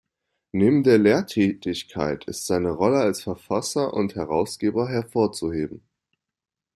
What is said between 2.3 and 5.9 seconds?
seine Rolle als Verfasser und Herausgeber hervorzuheben.